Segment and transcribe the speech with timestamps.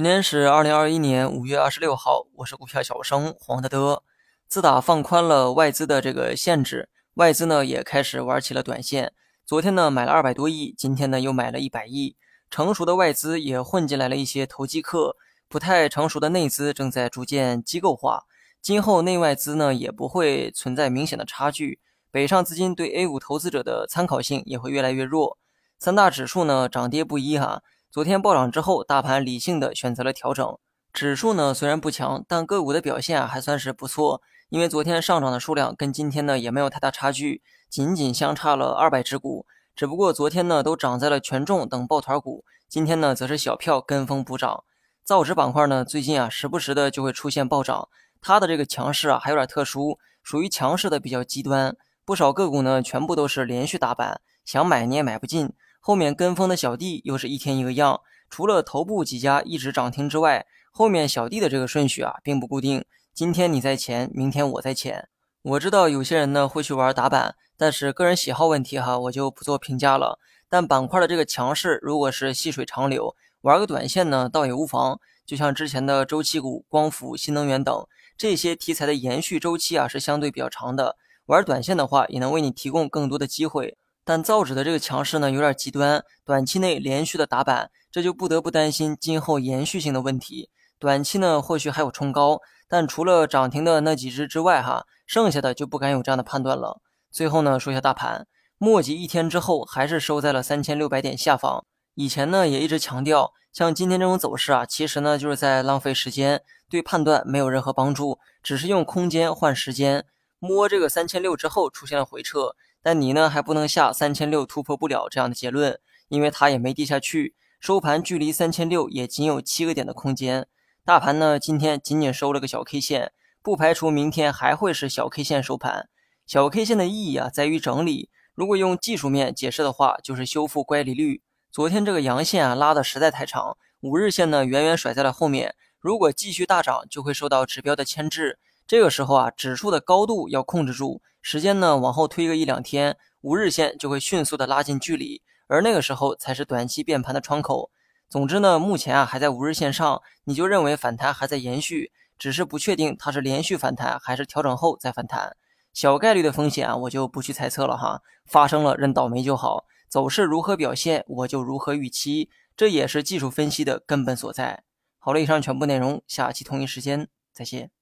[0.00, 4.02] 今天是二零二一年五月二十六号，我是股票小生黄德德。
[4.48, 9.12] 自打放宽了外资的这个限制，外资呢也开始玩起了短线。
[9.44, 12.16] 昨天呢买了二百多亿，今天呢又买了一百亿。
[12.48, 15.16] 成熟的外资也混进来了一些投机客，
[15.50, 18.24] 不太成熟的内资正在逐渐机构化。
[18.62, 21.78] 今后内外资呢也不会存在明显的差距，
[22.10, 25.36] 北上资金对 A 股投资者的参考性也会越来越弱。
[25.78, 27.62] 三大指数呢涨跌不一哈。
[27.92, 30.56] 昨天暴涨之后，大盘理性的选择了调整。
[30.92, 34.22] 指数呢虽然不强，但个股的表现啊还算是不错。
[34.48, 39.44] 因为昨天上涨的数量跟今天呢也没有太大差距，仅仅相差了二百只股。
[39.74, 44.62] 只不过昨天呢都涨在了权重等抱团股，今天呢则是小票跟风补涨。
[45.02, 47.88] 造纸板块呢最近啊时不时的就会出现暴涨，
[48.20, 51.76] 它的这个强势啊还有点特殊，属于强势的比较极端。
[52.04, 55.52] 不少个股呢全部都是连续打板，想买你也买不进。
[55.80, 62.84] 后面跟风的小弟又是一天一个样，除了头部几家一直涨停之外，后面小弟的这个顺序啊并不固定。
[63.14, 65.08] 今天你在前，明天我在前。
[65.42, 70.18] 我知道有些人呢会去玩打板，但是个人喜好问题哈，我就不做评价了。
[70.48, 75.00] 但板块的这个强势，如果是细水长流，玩个短线呢倒也无妨。
[75.24, 77.86] 就像之前的周期股、光伏、新能源等
[78.18, 83.78] 这些题材的延续周期啊是相对比较长的，玩短线的话也能为你提供更多的机会。
[84.04, 90.50] 但造纸的这个强势呢，有点极端，短期内连续的打板，这就不得不担心今后延续性的问题。
[90.78, 96.80] 短期呢，或许还有冲高，但除了涨停的那几只之外，哈，剩下的就不敢有这样的判断了。
[97.10, 101.64] 最后呢，说一下大盘，墨迹一天之后还是收在了三千六百点下方。
[101.94, 110.06] 以前呢，也一直强调，像今天这种走势啊，其实呢就是在浪费时间，对判断没有任何帮助，只是用空间换时间。
[110.38, 112.54] 摸这个三千六之后出现了回撤。
[112.82, 115.78] 但你呢还不能下三千六突破不了这样的结论，
[116.08, 120.46] 因为它也没跌下去，收盘距离三千六也仅有七个点的空间。
[120.84, 125.88] 大盘呢今天仅仅收了个小 K 线，不排除明天还会是小 K 线收盘。
[126.26, 131.22] 小 K 线的意义啊在于整理，如果用技术面解释的话，就是修复乖离率。
[131.52, 138.38] 昨天这个阳线啊拉的实在太长，五日线呢远远甩在了后面，如果继续大涨，就会受到指标的牵制。
[138.70, 147.72] 这个时候啊，指数的高度要控制住，时间呢往后推个一两天，五日线就会迅速的拉近距离，而那个时候才是短期变盘的窗口。
[148.08, 155.36] 总之呢，目前啊还在五日线上，你就认为反弹还在延续，只是不确定它是连续反弹还是调整后再反弹。
[155.74, 159.64] 小概率的风险啊，我就不去猜测了哈，发生了认倒霉就好。
[159.88, 164.62] 走势如何表现，我就如何预期，这也是技术分析的根本所在。
[165.00, 167.72] 好了，以上全部内容，下期同一时间再见。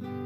[0.00, 0.21] Mm-hmm.